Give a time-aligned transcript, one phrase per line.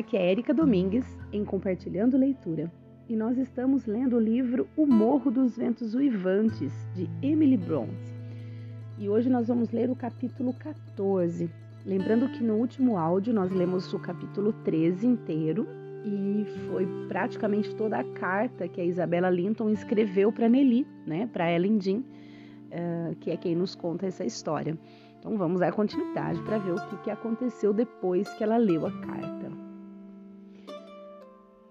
[0.00, 2.72] Aqui é Érica Domingues em Compartilhando Leitura
[3.06, 8.10] e nós estamos lendo o livro O Morro dos Ventos Uivantes de Emily Bronte.
[8.98, 11.50] E hoje nós vamos ler o capítulo 14.
[11.84, 15.68] Lembrando que no último áudio nós lemos o capítulo 13 inteiro
[16.02, 21.52] e foi praticamente toda a carta que a Isabela Linton escreveu para Nelly, né, para
[21.52, 24.78] Ellen Jean, uh, que é quem nos conta essa história.
[25.18, 28.92] Então vamos dar continuidade para ver o que, que aconteceu depois que ela leu a
[28.92, 29.39] carta.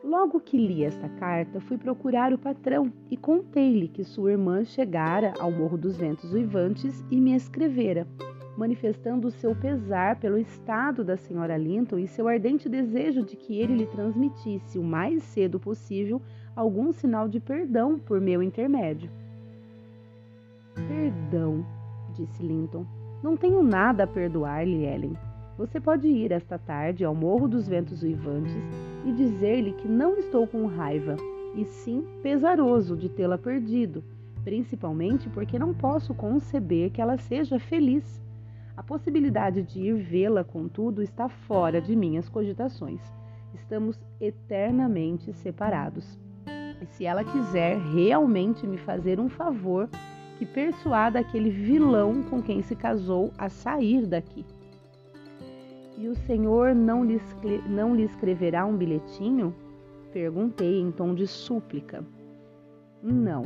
[0.09, 5.35] Logo que li esta carta, fui procurar o patrão e contei-lhe que sua irmã chegara
[5.37, 8.07] ao Morro dos Ventos Uivantes e me escrevera,
[8.57, 13.75] manifestando seu pesar pelo estado da senhora Linton e seu ardente desejo de que ele
[13.75, 16.19] lhe transmitisse o mais cedo possível
[16.55, 19.11] algum sinal de perdão por meu intermédio.
[20.73, 21.63] Perdão,
[22.15, 22.83] disse Linton.
[23.21, 25.28] Não tenho nada a perdoar-lhe, Ellen.
[25.59, 28.55] Você pode ir esta tarde ao Morro dos Ventos Uivantes
[29.05, 31.17] e dizer-lhe que não estou com raiva,
[31.53, 34.01] e sim pesaroso de tê-la perdido,
[34.41, 38.21] principalmente porque não posso conceber que ela seja feliz.
[38.77, 43.01] A possibilidade de ir vê-la, contudo, está fora de minhas cogitações.
[43.53, 46.17] Estamos eternamente separados.
[46.81, 49.89] E se ela quiser realmente me fazer um favor,
[50.37, 54.45] que persuada aquele vilão com quem se casou a sair daqui.
[55.99, 57.19] E o Senhor não lhe,
[57.67, 59.53] não lhe escreverá um bilhetinho?
[60.13, 62.05] Perguntei em tom de súplica.
[63.03, 63.43] Não,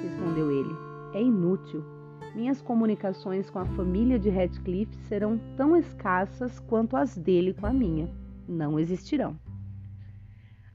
[0.00, 0.72] respondeu ele.
[1.12, 1.84] É inútil.
[2.32, 7.72] Minhas comunicações com a família de Radcliffe serão tão escassas quanto as dele com a
[7.72, 8.08] minha.
[8.46, 9.36] Não existirão.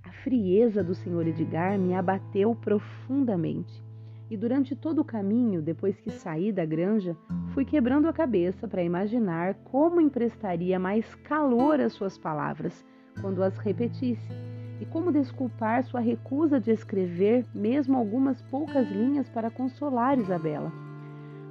[0.03, 1.27] A frieza do Sr.
[1.29, 3.84] Edgar me abateu profundamente
[4.29, 7.15] e durante todo o caminho, depois que saí da granja,
[7.53, 12.85] fui quebrando a cabeça para imaginar como emprestaria mais calor às suas palavras
[13.21, 14.33] quando as repetisse
[14.81, 20.71] e como desculpar sua recusa de escrever mesmo algumas poucas linhas para consolar Isabela.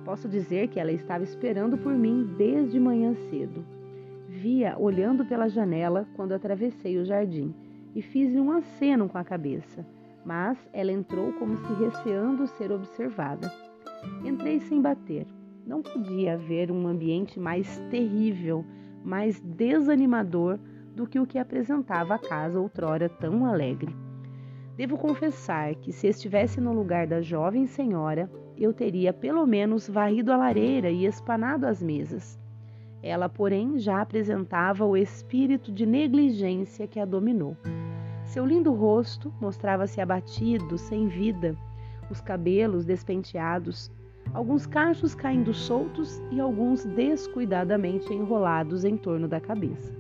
[0.05, 3.65] Posso dizer que ela estava esperando por mim desde manhã cedo.
[4.29, 7.55] Via olhando pela janela quando atravessei o jardim
[7.95, 9.87] e fiz-lhe um aceno com a cabeça
[10.25, 13.53] mas ela entrou como se receando ser observada.
[14.25, 15.27] Entrei sem bater.
[15.67, 18.65] Não podia haver um ambiente mais terrível,
[19.03, 20.59] mais desanimador
[20.95, 23.95] do que o que apresentava a casa outrora tão alegre.
[24.77, 30.33] Devo confessar que, se estivesse no lugar da jovem senhora, eu teria pelo menos varrido
[30.33, 32.39] a lareira e espanado as mesas.
[33.03, 37.57] Ela, porém, já apresentava o espírito de negligência que a dominou.
[38.25, 41.57] Seu lindo rosto mostrava-se abatido, sem vida,
[42.11, 43.93] os cabelos despenteados,
[44.33, 49.95] alguns cachos caindo soltos e alguns descuidadamente enrolados em torno da cabeça.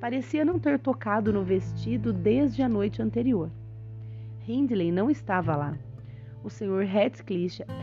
[0.00, 3.50] Parecia não ter tocado no vestido desde a noite anterior.
[4.48, 5.78] Hindley não estava lá.
[6.42, 6.84] O Sr.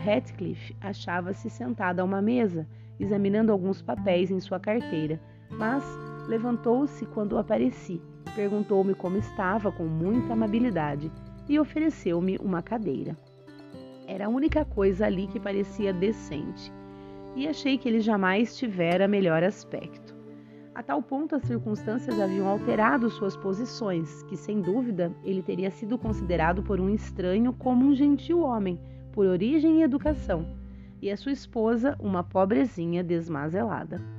[0.03, 2.67] Ratcliffe, achava-se sentado a uma mesa,
[2.99, 5.85] examinando alguns papéis em sua carteira, mas
[6.27, 8.01] levantou-se quando apareci
[8.35, 11.11] Perguntou-me como estava com muita amabilidade
[11.47, 13.17] e ofereceu-me uma cadeira.
[14.07, 16.71] Era a única coisa ali que parecia decente,
[17.35, 20.15] e achei que ele jamais tivera melhor aspecto.
[20.73, 25.97] A tal ponto as circunstâncias haviam alterado suas posições, que sem dúvida ele teria sido
[25.97, 28.79] considerado por um estranho como um gentil homem,
[29.11, 30.45] por origem e educação,
[31.01, 34.18] e a sua esposa uma pobrezinha desmazelada.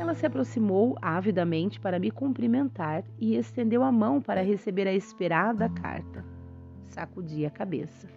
[0.00, 5.68] Ela se aproximou avidamente para me cumprimentar e estendeu a mão para receber a esperada
[5.68, 6.24] carta.
[6.86, 8.08] Sacudi a cabeça.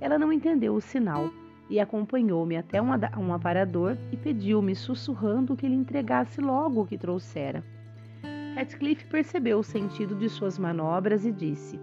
[0.00, 1.30] Ela não entendeu o sinal
[1.68, 7.62] e acompanhou-me até um aparador e pediu-me, sussurrando, que lhe entregasse logo o que trouxera.
[8.56, 11.78] Heathcliff percebeu o sentido de suas manobras e disse: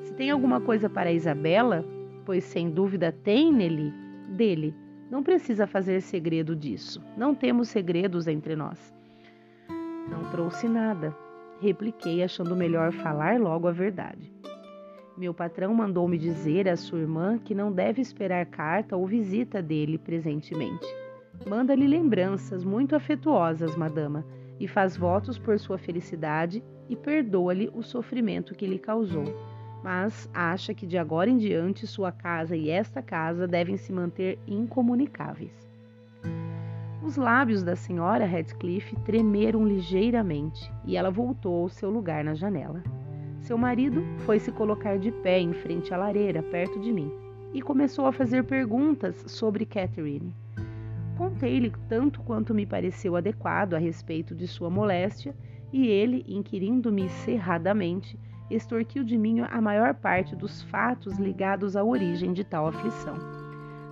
[0.00, 1.84] Se tem alguma coisa para Isabela,
[2.24, 3.92] pois sem dúvida tem nele,
[4.30, 4.74] dele,
[5.10, 7.02] não precisa fazer segredo disso.
[7.16, 8.94] Não temos segredos entre nós.
[10.08, 11.14] Não trouxe nada,
[11.60, 14.32] repliquei, achando melhor falar logo a verdade.
[15.18, 19.98] Meu patrão mandou-me dizer à sua irmã que não deve esperar carta ou visita dele
[19.98, 20.86] presentemente.
[21.46, 24.24] Manda-lhe lembranças muito afetuosas, madama,
[24.58, 29.24] e faz votos por sua felicidade e perdoa-lhe o sofrimento que lhe causou
[29.82, 34.38] mas acha que de agora em diante sua casa e esta casa devem se manter
[34.46, 35.68] incomunicáveis.
[37.02, 42.82] Os lábios da senhora Radcliffe tremeram ligeiramente e ela voltou ao seu lugar na janela.
[43.40, 47.10] Seu marido foi se colocar de pé em frente à lareira, perto de mim,
[47.54, 50.34] e começou a fazer perguntas sobre Catherine.
[51.16, 55.34] Contei-lhe tanto quanto me pareceu adequado a respeito de sua moléstia
[55.72, 58.18] e ele, inquirindo-me cerradamente,
[58.50, 63.14] extorquiu de mim a maior parte dos fatos ligados à origem de tal aflição.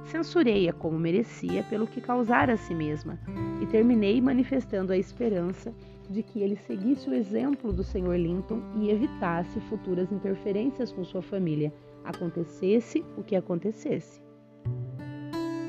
[0.04, 3.18] Censurei-a como merecia pelo que causara a si mesma,
[3.60, 5.72] e terminei manifestando a esperança
[6.08, 8.16] de que ele seguisse o exemplo do Sr.
[8.16, 11.72] Linton e evitasse futuras interferências com sua família,
[12.04, 14.22] acontecesse o que acontecesse.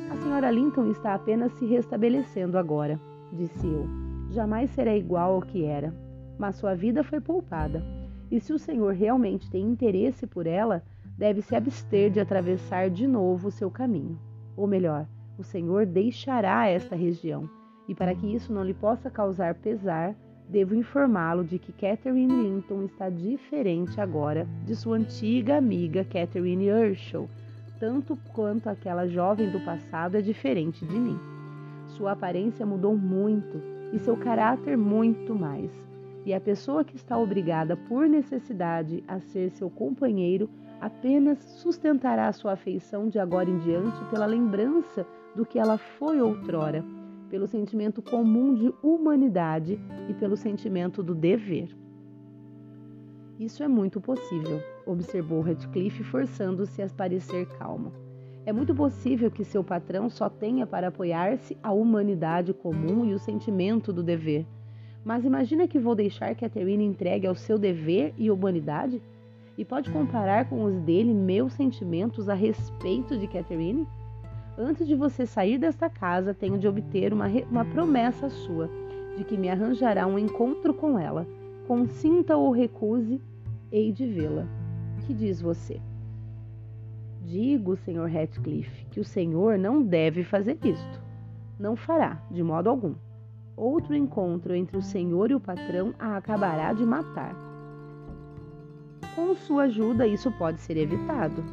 [0.09, 2.99] A senhora Linton está apenas se restabelecendo agora,
[3.33, 3.85] disse eu.
[4.31, 5.93] Jamais será igual ao que era,
[6.37, 7.98] mas sua vida foi poupada.
[8.31, 10.83] E se o Senhor realmente tem interesse por ela,
[11.17, 14.19] deve se abster de atravessar de novo o seu caminho.
[14.55, 17.49] Ou melhor, o Senhor deixará esta região,
[17.87, 20.15] e para que isso não lhe possa causar pesar,
[20.47, 27.29] devo informá-lo de que Catherine Linton está diferente agora de sua antiga amiga Catherine Urshel,
[27.79, 31.17] tanto quanto aquela jovem do passado é diferente de mim.
[31.87, 33.61] Sua aparência mudou muito
[33.93, 35.71] e seu caráter muito mais.
[36.25, 40.49] E a pessoa que está obrigada por necessidade a ser seu companheiro
[40.79, 45.05] apenas sustentará sua afeição de agora em diante pela lembrança
[45.35, 46.83] do que ela foi outrora
[47.29, 49.79] pelo sentimento comum de humanidade
[50.09, 51.69] e pelo sentimento do dever.
[53.39, 57.93] Isso é muito possível, observou Radcliffe, forçando-se a parecer calmo.
[58.45, 63.19] É muito possível que seu patrão só tenha para apoiar-se a humanidade comum e o
[63.19, 64.45] sentimento do dever.
[65.03, 69.01] Mas imagina que vou deixar que a Terina entregue ao seu dever e humanidade?
[69.57, 73.87] E pode comparar com os dele meus sentimentos a respeito de Catherine?
[74.57, 78.69] Antes de você sair desta casa, tenho de obter uma, uma promessa sua,
[79.15, 81.25] de que me arranjará um encontro com ela.
[81.65, 83.21] Consinta ou recuse,
[83.71, 84.45] hei de vê-la.
[85.05, 85.79] Que diz você?
[87.21, 88.09] Digo, Sr.
[88.11, 91.01] Ratcliffe, que o senhor não deve fazer isto.
[91.59, 92.95] Não fará, de modo algum.
[93.59, 97.35] Outro encontro entre o senhor e o patrão a acabará de matar.
[99.13, 101.43] Com sua ajuda, isso pode ser evitado,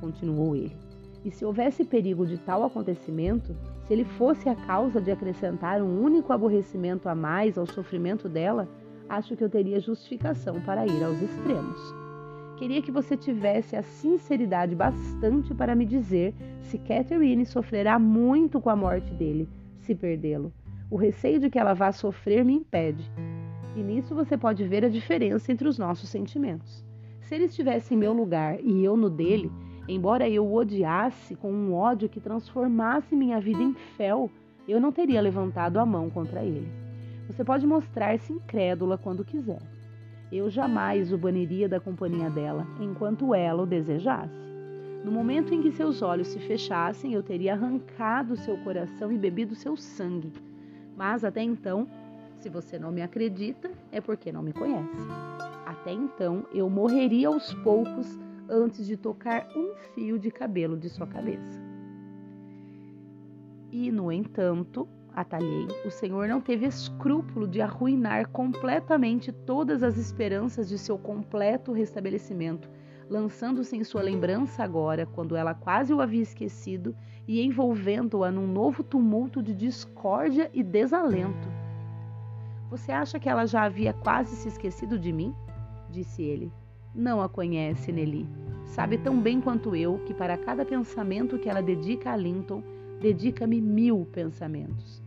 [0.00, 0.74] continuou ele.
[1.22, 3.54] E se houvesse perigo de tal acontecimento,
[3.84, 8.66] se ele fosse a causa de acrescentar um único aborrecimento a mais ao sofrimento dela,
[9.06, 11.94] acho que eu teria justificação para ir aos extremos.
[12.56, 18.70] Queria que você tivesse a sinceridade bastante para me dizer se Catherine sofrerá muito com
[18.70, 19.46] a morte dele,
[19.80, 20.50] se perdê-lo.
[20.90, 23.10] O receio de que ela vá sofrer me impede.
[23.76, 26.84] E nisso você pode ver a diferença entre os nossos sentimentos.
[27.20, 29.50] Se ele estivesse em meu lugar e eu no dele,
[29.90, 34.30] Embora eu o odiasse com um ódio que transformasse minha vida em fel,
[34.68, 36.68] eu não teria levantado a mão contra ele.
[37.26, 39.60] Você pode mostrar-se incrédula quando quiser.
[40.30, 44.48] Eu jamais o baniria da companhia dela, enquanto ela o desejasse.
[45.04, 49.56] No momento em que seus olhos se fechassem, eu teria arrancado seu coração e bebido
[49.56, 50.32] seu sangue.
[51.00, 51.88] Mas até então,
[52.40, 54.98] se você não me acredita, é porque não me conhece.
[55.64, 58.18] Até então, eu morreria aos poucos
[58.50, 61.58] antes de tocar um fio de cabelo de sua cabeça.
[63.72, 64.86] E, no entanto,
[65.16, 71.72] atalhei, o Senhor não teve escrúpulo de arruinar completamente todas as esperanças de seu completo
[71.72, 72.68] restabelecimento,
[73.10, 76.94] lançando-se em sua lembrança agora, quando ela quase o havia esquecido,
[77.26, 81.48] e envolvendo-a num novo tumulto de discórdia e desalento.
[82.70, 85.34] Você acha que ela já havia quase se esquecido de mim?
[85.90, 86.52] disse ele.
[86.94, 88.28] Não a conhece, Nelly.
[88.64, 92.62] Sabe tão bem quanto eu que para cada pensamento que ela dedica a Linton,
[93.00, 95.02] dedica-me mil pensamentos.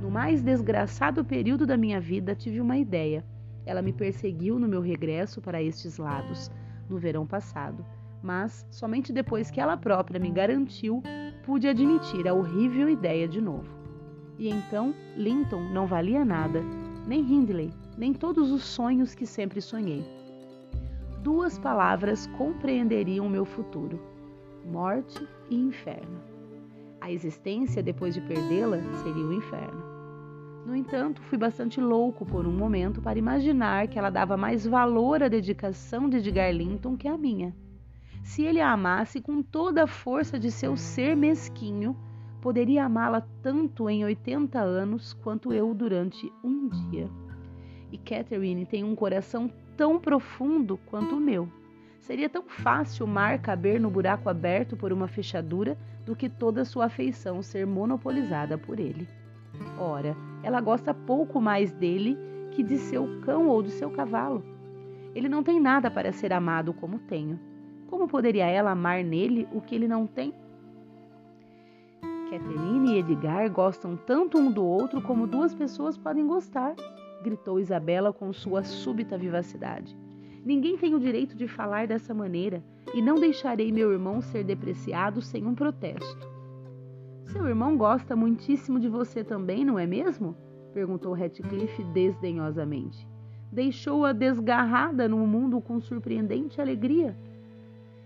[0.00, 3.24] No mais desgraçado período da minha vida, tive uma ideia.
[3.66, 6.50] Ela me perseguiu no meu regresso para estes lados,
[6.88, 7.84] no verão passado,
[8.22, 11.02] mas somente depois que ela própria me garantiu,
[11.44, 13.68] pude admitir a horrível ideia de novo.
[14.38, 16.60] E então, Linton não valia nada,
[17.06, 20.04] nem Hindley, nem todos os sonhos que sempre sonhei
[21.24, 23.98] duas palavras compreenderiam meu futuro:
[24.66, 26.20] morte e inferno.
[27.00, 29.93] A existência depois de perdê-la seria o inferno.
[30.64, 35.22] No entanto, fui bastante louco por um momento para imaginar que ela dava mais valor
[35.22, 37.54] à dedicação de Edgar Linton que a minha.
[38.22, 41.94] Se ele a amasse com toda a força de seu ser mesquinho,
[42.40, 47.10] poderia amá-la tanto em 80 anos quanto eu durante um dia.
[47.92, 51.46] E Catherine tem um coração tão profundo quanto o meu.
[52.00, 56.64] Seria tão fácil o mar caber no buraco aberto por uma fechadura do que toda
[56.64, 59.06] sua afeição ser monopolizada por ele.
[59.78, 62.18] Ora, ela gosta pouco mais dele
[62.52, 64.42] que de seu cão ou de seu cavalo.
[65.14, 67.38] Ele não tem nada para ser amado como tenho.
[67.88, 70.32] Como poderia ela amar nele o que ele não tem?
[72.30, 76.74] Catherine e Edgar gostam tanto um do outro como duas pessoas podem gostar,
[77.22, 79.96] gritou Isabela com sua súbita vivacidade.
[80.44, 85.22] Ninguém tem o direito de falar dessa maneira e não deixarei meu irmão ser depreciado
[85.22, 86.33] sem um protesto.
[87.26, 90.36] Seu irmão gosta muitíssimo de você também, não é mesmo?
[90.72, 93.06] perguntou Ratcliffe desdenhosamente.
[93.50, 97.16] Deixou-a desgarrada no mundo com surpreendente alegria.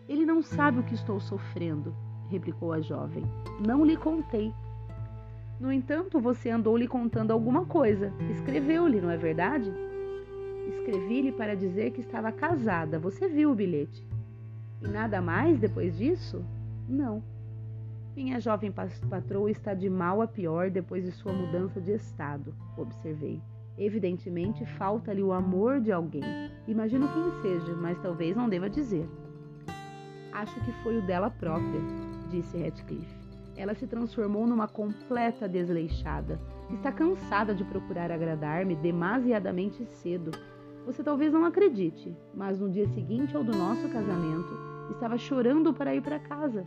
[0.09, 1.95] Ele não sabe o que estou sofrendo,
[2.29, 3.25] replicou a jovem.
[3.67, 4.53] Não lhe contei.
[5.59, 8.13] No entanto, você andou lhe contando alguma coisa.
[8.31, 9.73] Escreveu-lhe, não é verdade?
[10.69, 12.99] Escrevi-lhe para dizer que estava casada.
[12.99, 14.07] Você viu o bilhete.
[14.83, 16.45] E nada mais depois disso?
[16.89, 17.23] Não.
[18.19, 18.75] Minha jovem
[19.09, 23.41] patroa está de mal a pior depois de sua mudança de estado, observei.
[23.79, 26.25] Evidentemente, falta-lhe o amor de alguém.
[26.67, 29.09] Imagino quem seja, mas talvez não deva dizer.
[30.33, 31.81] Acho que foi o dela própria,
[32.29, 33.07] disse Ratcliffe.
[33.57, 36.41] Ela se transformou numa completa desleixada.
[36.75, 40.33] Está cansada de procurar agradar-me demasiadamente cedo
[40.89, 44.49] você talvez não acredite, mas no dia seguinte ao do nosso casamento,
[44.91, 46.65] estava chorando para ir para casa.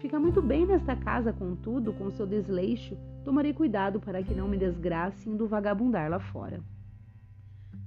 [0.00, 4.56] Fica muito bem nesta casa, contudo, com seu desleixo, tomarei cuidado para que não me
[4.56, 6.60] desgrace indo vagabundar lá fora.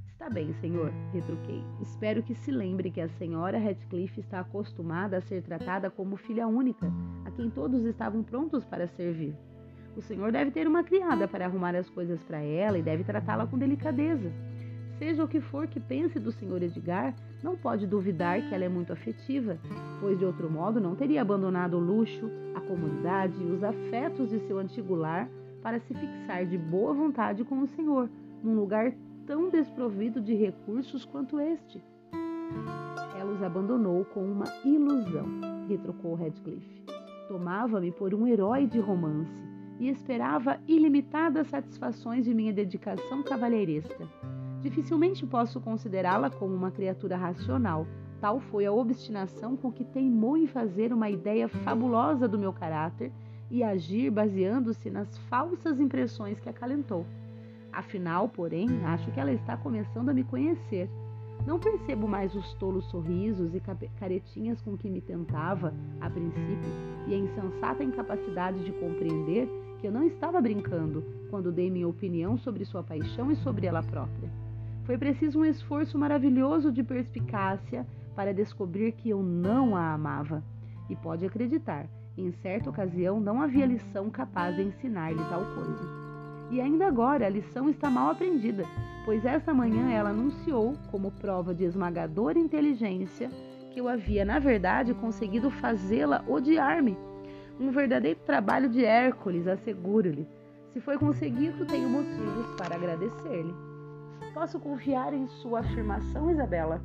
[0.09, 1.63] Está bem, senhor, retruquei.
[1.81, 6.47] Espero que se lembre que a senhora Radcliffe está acostumada a ser tratada como filha
[6.47, 6.85] única,
[7.25, 9.33] a quem todos estavam prontos para servir.
[9.95, 13.47] O senhor deve ter uma criada para arrumar as coisas para ela e deve tratá-la
[13.47, 14.31] com delicadeza.
[15.01, 16.61] Seja o que for que pense do Sr.
[16.61, 19.57] Edgar, não pode duvidar que ela é muito afetiva,
[19.99, 24.39] pois de outro modo não teria abandonado o luxo, a comodidade e os afetos de
[24.41, 25.27] seu antigo lar
[25.63, 28.07] para se fixar de boa vontade com o Senhor,
[28.43, 28.93] num lugar
[29.25, 31.83] tão desprovido de recursos quanto este.
[33.19, 35.25] Ela os abandonou com uma ilusão,
[35.67, 36.85] retrucou Redcliffe.
[37.27, 39.43] Tomava-me por um herói de romance
[39.79, 44.07] e esperava ilimitadas satisfações de minha dedicação cavalheiresca.
[44.61, 47.87] Dificilmente posso considerá-la como uma criatura racional.
[48.19, 53.11] Tal foi a obstinação com que teimou em fazer uma ideia fabulosa do meu caráter
[53.49, 57.05] e agir baseando-se nas falsas impressões que acalentou.
[57.73, 60.87] Afinal, porém, acho que ela está começando a me conhecer.
[61.47, 63.61] Não percebo mais os tolos sorrisos e
[63.99, 66.69] caretinhas com que me tentava, a princípio,
[67.07, 69.49] e a insensata incapacidade de compreender
[69.79, 73.81] que eu não estava brincando quando dei minha opinião sobre sua paixão e sobre ela
[73.81, 74.40] própria.
[74.91, 80.43] Foi preciso um esforço maravilhoso de perspicácia para descobrir que eu não a amava.
[80.89, 85.81] E pode acreditar, em certa ocasião não havia lição capaz de ensinar-lhe tal coisa.
[86.51, 88.65] E ainda agora a lição está mal aprendida,
[89.05, 93.29] pois essa manhã ela anunciou, como prova de esmagadora inteligência,
[93.71, 96.97] que eu havia, na verdade, conseguido fazê-la odiar-me.
[97.57, 100.27] Um verdadeiro trabalho de Hércules, asseguro-lhe.
[100.73, 103.70] Se foi conseguido, tenho motivos para agradecer-lhe.
[104.33, 106.81] Posso confiar em sua afirmação, Isabela?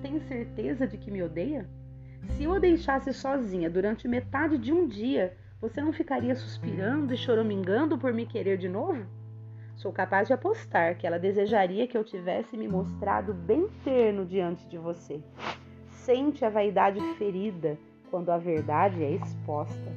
[0.00, 1.68] Tem certeza de que me odeia?
[2.30, 7.16] Se eu a deixasse sozinha durante metade de um dia, você não ficaria suspirando e
[7.16, 9.04] choramingando por me querer de novo?
[9.76, 14.66] Sou capaz de apostar que ela desejaria que eu tivesse me mostrado bem terno diante
[14.66, 15.22] de você.
[15.90, 17.78] Sente a vaidade ferida
[18.10, 19.92] quando a verdade é exposta.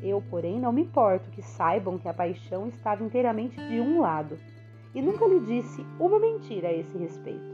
[0.00, 4.38] Eu, porém, não me importo que saibam que a paixão estava inteiramente de um lado
[4.96, 7.44] e nunca lhe disse uma mentira a esse respeito.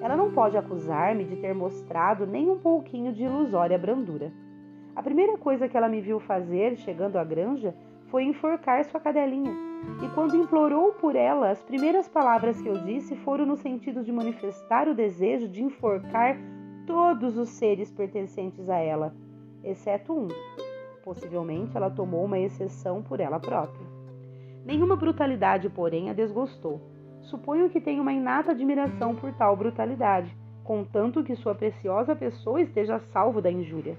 [0.00, 4.32] Ela não pode acusar-me de ter mostrado nem um pouquinho de ilusória brandura.
[4.96, 7.76] A primeira coisa que ela me viu fazer, chegando à granja,
[8.08, 9.52] foi enforcar sua cadelinha.
[10.02, 14.10] E quando implorou por ela, as primeiras palavras que eu disse foram no sentido de
[14.10, 16.36] manifestar o desejo de enforcar
[16.88, 19.14] todos os seres pertencentes a ela,
[19.62, 20.26] exceto um.
[21.04, 23.89] Possivelmente ela tomou uma exceção por ela própria.
[24.64, 26.80] Nenhuma brutalidade, porém, a desgostou.
[27.22, 32.96] Suponho que tenha uma inata admiração por tal brutalidade, contanto que sua preciosa pessoa esteja
[32.96, 33.96] a salvo da injúria.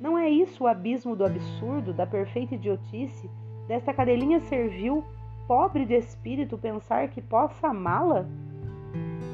[0.00, 3.30] Não é isso o abismo do absurdo, da perfeita idiotice,
[3.66, 5.04] desta cadelinha servil,
[5.46, 8.26] pobre de espírito, pensar que possa amá-la?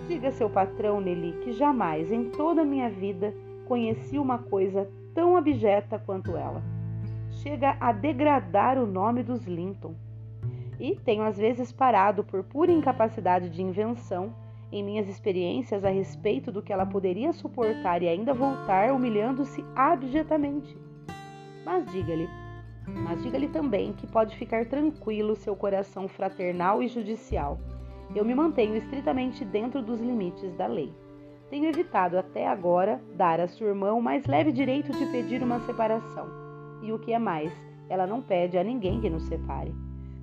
[0.07, 3.35] Diga seu patrão, Nelly, que jamais em toda a minha vida
[3.67, 6.63] conheci uma coisa tão abjeta quanto ela.
[7.31, 9.95] Chega a degradar o nome dos Linton
[10.83, 14.35] e tenho às vezes parado por pura incapacidade de invenção
[14.73, 20.77] em minhas experiências a respeito do que ela poderia suportar e ainda voltar humilhando-se abjetamente.
[21.65, 22.29] Mas diga-lhe,
[22.89, 27.61] mas diga-lhe também que pode ficar tranquilo seu coração fraternal e judicial.
[28.13, 30.93] Eu me mantenho estritamente dentro dos limites da lei.
[31.49, 35.61] Tenho evitado até agora dar a sua irmã o mais leve direito de pedir uma
[35.61, 36.27] separação.
[36.83, 37.53] E o que é mais,
[37.89, 39.73] ela não pede a ninguém que nos separe.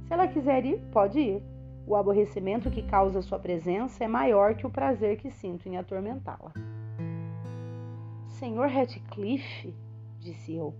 [0.09, 1.43] Se ela quiser ir, pode ir.
[1.85, 6.51] O aborrecimento que causa sua presença é maior que o prazer que sinto em atormentá-la.
[8.25, 9.71] Senhor Ratcliffe,
[10.19, 10.73] disse eu,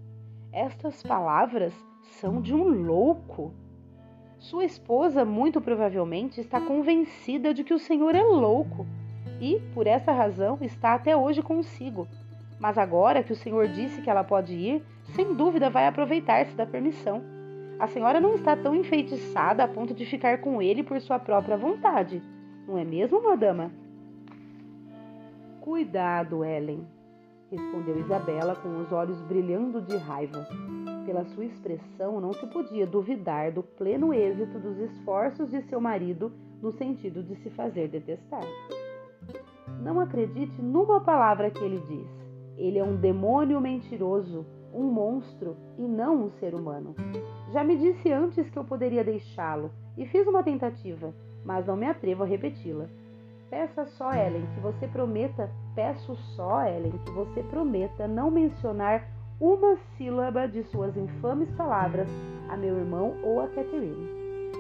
[0.51, 1.75] estas palavras
[2.19, 3.53] são de um louco.
[4.39, 8.88] Sua esposa, muito provavelmente, está convencida de que o Senhor é louco
[9.39, 12.07] e, por essa razão, está até hoje consigo.
[12.59, 14.83] Mas agora que o Senhor disse que ela pode ir,
[15.13, 17.38] sem dúvida vai aproveitar-se da permissão.
[17.79, 21.55] A senhora não está tão enfeitiçada a ponto de ficar com ele por sua própria
[21.55, 22.21] vontade,
[22.67, 23.71] não é mesmo, madama?
[25.62, 26.86] Cuidado, Ellen,
[27.50, 30.45] respondeu Isabela com os olhos brilhando de raiva.
[31.05, 36.31] Pela sua expressão, não se podia duvidar do pleno êxito dos esforços de seu marido
[36.62, 38.43] no sentido de se fazer detestar.
[39.81, 42.07] Não acredite numa palavra que ele diz.
[42.57, 46.93] Ele é um demônio mentiroso, um monstro e não um ser humano.
[47.51, 51.13] Já me disse antes que eu poderia deixá-lo e fiz uma tentativa,
[51.44, 52.86] mas não me atrevo a repeti-la.
[53.50, 59.08] Peça só, Ellen, que você prometa, peço só, Ellen, que você prometa não mencionar
[59.39, 62.08] uma sílaba de suas infames palavras
[62.50, 64.20] a meu irmão ou a Catherine.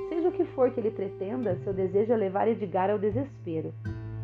[0.09, 3.71] Seja o que for que ele pretenda, seu desejo é levar Edgar ao desespero.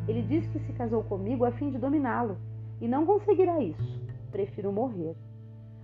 [0.07, 2.37] Ele diz que se casou comigo a fim de dominá-lo,
[2.81, 4.01] e não conseguirá isso.
[4.31, 5.15] Prefiro morrer.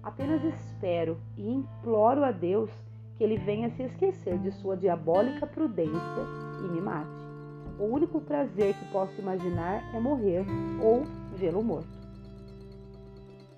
[0.03, 2.69] Apenas espero e imploro a Deus
[3.17, 6.25] que ele venha se esquecer de sua diabólica prudência
[6.63, 7.09] e me mate.
[7.77, 10.45] O único prazer que posso imaginar é morrer
[10.81, 11.03] ou
[11.35, 12.01] vê-lo morto.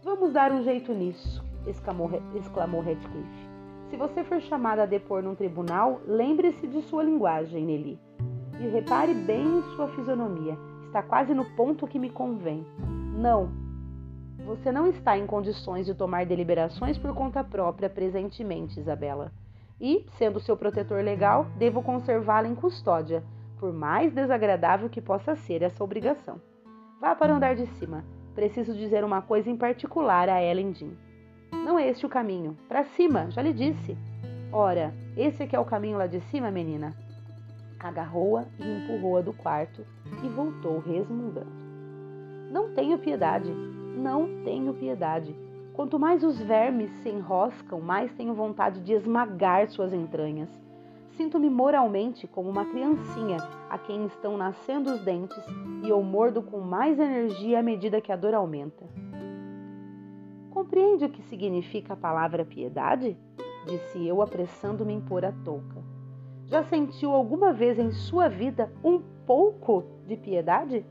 [0.03, 3.49] Vamos dar um jeito nisso, exclamou, Redcliffe.
[3.89, 7.99] Se você for chamada a depor num tribunal, lembre-se de sua linguagem, Nelly.
[8.59, 10.57] E repare bem em sua fisionomia.
[10.87, 12.65] Está quase no ponto que me convém.
[13.17, 13.62] Não.
[14.45, 19.31] Você não está em condições de tomar deliberações por conta própria presentemente, Isabela.
[19.79, 23.23] E, sendo seu protetor legal, devo conservá-la em custódia,
[23.57, 26.41] por mais desagradável que possa ser essa obrigação.
[26.99, 28.03] Vá para o andar de cima.
[28.35, 30.91] Preciso dizer uma coisa em particular a Ellen Jean.
[31.51, 32.57] Não é este o caminho.
[32.67, 33.97] Para cima, já lhe disse.
[34.51, 36.93] Ora, esse é que é o caminho lá de cima, menina.
[37.79, 39.85] Agarrou-a e empurrou-a do quarto
[40.23, 41.63] e voltou resmungando.
[42.51, 43.51] Não tenho piedade,
[43.95, 45.35] não tenho piedade.
[45.73, 50.49] Quanto mais os vermes se enroscam, mais tenho vontade de esmagar suas entranhas.
[51.17, 53.37] Sinto-me moralmente como uma criancinha
[53.69, 55.43] a quem estão nascendo os dentes
[55.83, 58.85] e eu mordo com mais energia à medida que a dor aumenta.
[60.49, 63.17] Compreende o que significa a palavra piedade?
[63.65, 65.83] Disse eu, apressando-me em pôr a touca.
[66.45, 70.85] Já sentiu alguma vez em sua vida um pouco de piedade?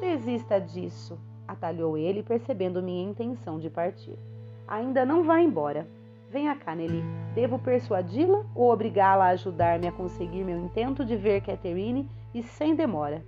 [0.00, 1.18] Desista disso,
[1.52, 4.18] atalhou ele, percebendo minha intenção de partir.
[4.66, 5.86] Ainda não vá embora.
[6.30, 7.02] Venha cá, Nelly.
[7.34, 12.74] Devo persuadi-la ou obrigá-la a ajudar-me a conseguir meu intento de ver Catherine e sem
[12.74, 13.22] demora?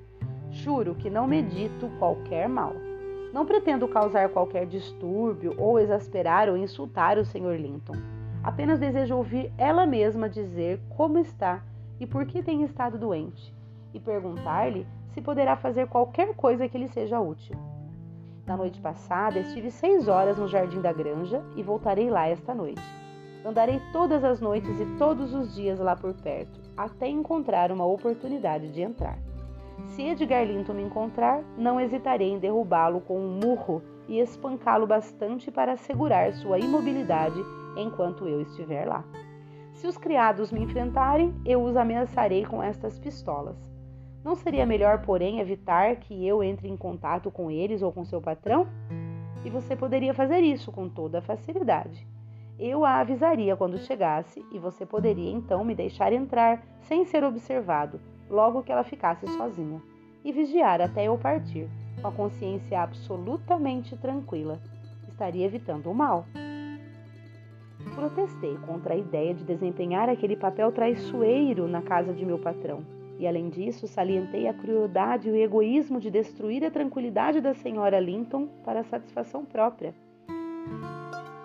[0.51, 2.73] Juro que não medito qualquer mal.
[3.33, 7.57] Não pretendo causar qualquer distúrbio ou exasperar ou insultar o Sr.
[7.61, 7.97] Linton.
[8.43, 11.63] Apenas desejo ouvir ela mesma dizer como está
[11.99, 13.55] e por que tem estado doente,
[13.93, 17.57] e perguntar-lhe se poderá fazer qualquer coisa que lhe seja útil.
[18.47, 22.83] Na noite passada, estive seis horas no jardim da granja e voltarei lá esta noite.
[23.45, 28.71] Andarei todas as noites e todos os dias lá por perto, até encontrar uma oportunidade
[28.71, 29.19] de entrar.
[29.89, 35.51] Se Edgar Linton me encontrar, não hesitarei em derrubá-lo com um murro e espancá-lo bastante
[35.51, 37.41] para assegurar sua imobilidade
[37.77, 39.05] enquanto eu estiver lá.
[39.73, 43.74] Se os criados me enfrentarem, eu os ameaçarei com estas pistolas.
[44.25, 48.23] Não seria melhor, porém, evitar que eu entre em contato com eles ou com seu
[48.23, 48.67] patrão?
[49.45, 52.07] E você poderia fazer isso com toda facilidade.
[52.59, 58.01] Eu a avisaria quando chegasse e você poderia então me deixar entrar sem ser observado,
[58.31, 59.83] logo que ela ficasse sozinha,
[60.25, 61.69] e vigiar até eu partir,
[62.01, 64.59] com a consciência absolutamente tranquila.
[65.07, 66.25] Estaria evitando o mal.
[67.95, 73.27] Protestei contra a ideia de desempenhar aquele papel traiçoeiro na casa de meu patrão e,
[73.27, 78.49] além disso, salientei a crueldade e o egoísmo de destruir a tranquilidade da senhora Linton
[78.65, 79.95] para satisfação própria.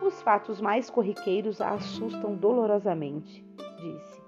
[0.02, 3.46] Os fatos mais corriqueiros a assustam dolorosamente,
[3.78, 4.20] disse.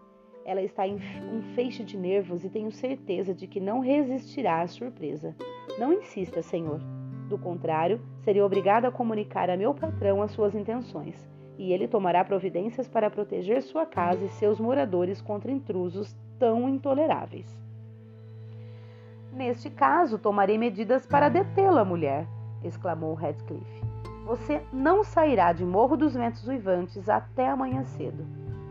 [0.46, 4.68] Ela está em um feixe de nervos e tenho certeza de que não resistirá à
[4.68, 5.36] surpresa.
[5.80, 6.80] Não insista, senhor.
[7.30, 11.30] Do contrário, seria obrigada a comunicar a meu patrão as suas intenções,
[11.62, 17.46] e ele tomará providências para proteger sua casa e seus moradores contra intrusos tão intoleráveis.
[19.32, 22.26] Neste caso, tomarei medidas para detê-la, mulher,
[22.64, 23.86] exclamou Radcliffe.
[24.26, 28.26] Você não sairá de Morro dos Ventos Uivantes até amanhã cedo.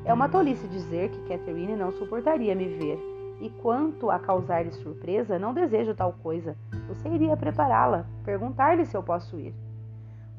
[0.05, 2.99] É uma tolice dizer que Catherine não suportaria me ver.
[3.41, 6.57] E quanto a causar-lhe surpresa, não desejo tal coisa.
[6.89, 9.55] Você iria prepará-la, perguntar-lhe se eu posso ir.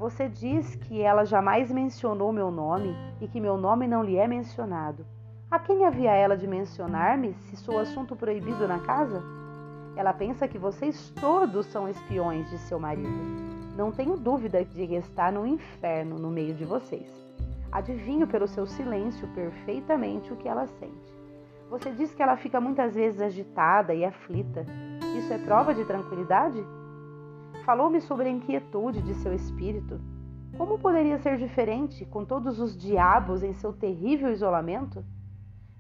[0.02, 4.28] Você diz que ela jamais mencionou meu nome e que meu nome não lhe é
[4.28, 5.06] mencionado.
[5.52, 9.22] A quem havia ela de mencionar-me se sou assunto proibido na casa?
[9.96, 13.14] Ela pensa que vocês todos são espiões de seu marido.
[13.78, 17.08] Não tenho dúvida de que está no inferno no meio de vocês.
[17.72, 21.14] Adivinho pelo seu silêncio perfeitamente o que ela sente.
[21.70, 24.66] Você diz que ela fica muitas vezes agitada e aflita.
[25.16, 26.66] Isso é prova de tranquilidade?
[27.72, 29.98] Falou-me sobre a inquietude de seu espírito.
[30.58, 35.06] Como poderia ser diferente com todos os diabos em seu terrível isolamento?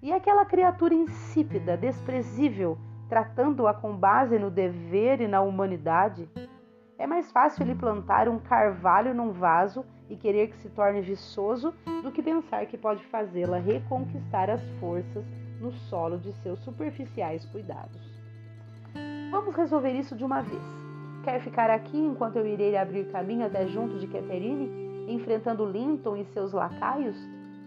[0.02, 2.78] E aquela criatura insípida, desprezível,
[3.10, 6.30] tratando-a com base no dever e na humanidade?
[6.98, 11.74] É mais fácil lhe plantar um carvalho num vaso e querer que se torne viçoso
[12.02, 15.26] do que pensar que pode fazê-la reconquistar as forças
[15.60, 18.02] no solo de seus superficiais cuidados.
[19.30, 20.81] Vamos resolver isso de uma vez.
[21.24, 24.70] Quer ficar aqui enquanto eu irei abrir caminho até junto de Catherine,
[25.08, 27.18] enfrentando Linton e seus lacaios?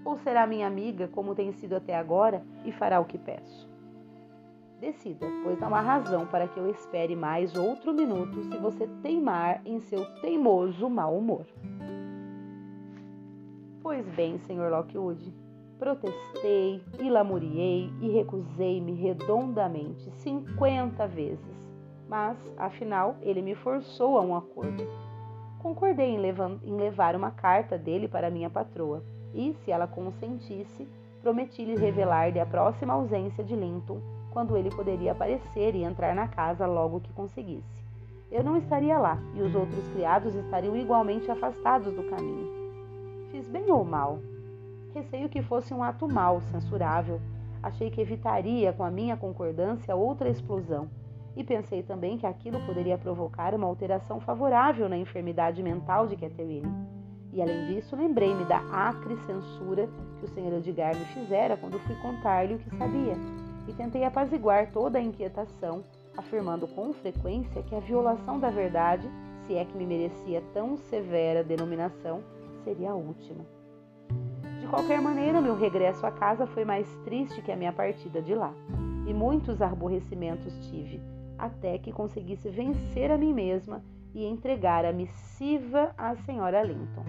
[0.05, 3.69] Ou será minha amiga, como tem sido até agora, e fará o que peço?
[4.81, 9.63] Decida, pois não há razão para que eu espere mais outro minuto se você teimar
[9.65, 11.47] em seu teimoso mau humor.
[13.83, 14.69] Pois bem, Sr.
[14.71, 15.33] Lockwood,
[15.79, 21.74] protestei e lamuriei e recusei-me redondamente cinquenta vezes,
[22.09, 24.87] mas, afinal, ele me forçou a um acordo.
[25.59, 26.19] Concordei em,
[26.77, 30.87] levar uma carta dele para minha patroa e, se ela consentisse,
[31.23, 36.67] prometi-lhe revelar-lhe a próxima ausência de Linton quando ele poderia aparecer e entrar na casa
[36.67, 37.83] logo que conseguisse.
[38.31, 42.65] Eu não estaria lá e os outros criados estariam igualmente afastados do caminho.
[43.31, 44.19] Fiz bem ou mal?
[44.93, 47.21] Receio que fosse um ato mau, censurável.
[47.63, 50.91] Achei que evitaria, com a minha concordância, outra explosão.
[51.37, 56.73] E pensei também que aquilo poderia provocar uma alteração favorável na enfermidade mental de Catherine.
[57.33, 60.55] E além disso, lembrei-me da acre censura que o Sr.
[60.59, 63.15] Edgar me fizera quando fui contar-lhe o que sabia
[63.67, 65.83] e tentei apaziguar toda a inquietação,
[66.17, 69.11] afirmando com frequência que a violação da verdade,
[69.47, 72.23] se é que me merecia tão severa denominação,
[72.63, 73.45] seria a última.
[74.61, 78.35] De qualquer maneira, meu regresso à casa foi mais triste que a minha partida de
[78.35, 78.55] lá,
[79.07, 81.01] e muitos aborrecimentos tive,
[81.39, 83.83] até que conseguisse vencer a mim mesma
[84.15, 87.05] e entregar a missiva à senhora Linton.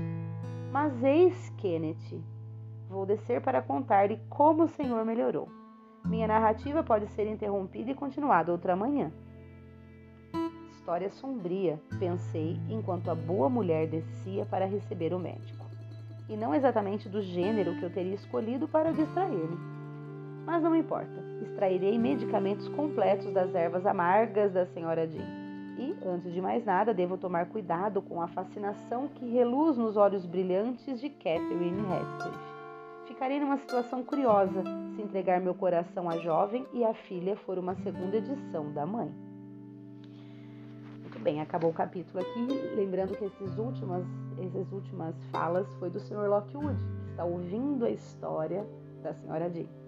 [0.72, 2.22] Mas eis Kenneth.
[2.90, 5.48] Vou descer para contar-lhe como o senhor melhorou.
[6.06, 9.12] Minha narrativa pode ser interrompida e continuada outra manhã.
[10.70, 15.66] História sombria, pensei enquanto a boa mulher descia para receber o médico.
[16.30, 19.75] E não exatamente do gênero que eu teria escolhido para distrair-me.
[20.46, 25.46] Mas não importa, extrairei medicamentos completos das ervas amargas da senhora Jean.
[25.78, 30.26] E, antes de mais nada, devo tomar cuidado com a fascinação que reluz nos olhos
[30.26, 32.40] brilhantes de Catherine Heathcliff.
[33.08, 34.64] Ficarei numa situação curiosa
[34.96, 39.12] se entregar meu coração à jovem e a filha for uma segunda edição da mãe.
[41.02, 42.48] Muito bem, acabou o capítulo aqui.
[42.76, 44.06] Lembrando que esses últimas,
[44.38, 46.28] essas últimas falas foi do Sr.
[46.30, 48.66] Lockwood, que está ouvindo a história
[49.02, 49.85] da senhora certo?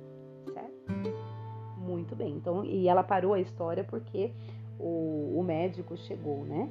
[1.78, 2.36] Muito bem.
[2.36, 4.32] Então, e ela parou a história porque
[4.80, 6.69] o, o médico chegou, né?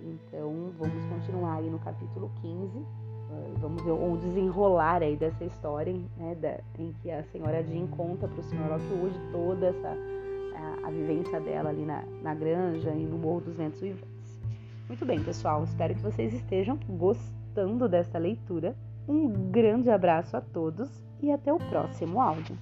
[0.00, 3.08] Então, vamos continuar aí no capítulo 15
[3.60, 8.26] vamos ver o desenrolar aí dessa história, né, da, em que a senhora Jean conta
[8.26, 9.96] para o senhor Lockwood toda essa
[10.54, 14.40] a, a, vivência dela ali na, na granja e no Morro dos Ventos Uivantes.
[14.88, 18.74] Muito bem, pessoal, espero que vocês estejam gostando dessa leitura.
[19.06, 22.56] Um grande abraço a todos e até o próximo áudio.